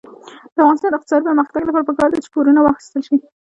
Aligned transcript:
د 0.55 0.57
افغانستان 0.61 0.89
د 0.91 0.95
اقتصادي 0.97 1.23
پرمختګ 1.29 1.61
لپاره 1.65 1.87
پکار 1.89 2.09
ده 2.11 2.19
چې 2.25 2.29
پورونه 2.35 2.59
واخیستل 2.61 3.01
شي. 3.07 3.15